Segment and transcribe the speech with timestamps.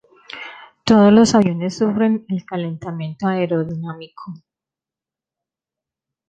[0.83, 4.33] Todos los aviones sufren el calentamiento aerodinámico.